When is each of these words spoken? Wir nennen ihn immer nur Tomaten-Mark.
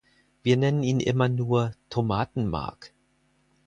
Wir 0.41 0.57
nennen 0.57 0.81
ihn 0.81 0.99
immer 0.99 1.29
nur 1.29 1.75
Tomaten-Mark. 1.91 2.91